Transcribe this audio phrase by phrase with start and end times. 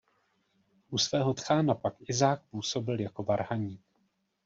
[0.89, 3.81] U svého tchána pak Izák působil jako varhaník.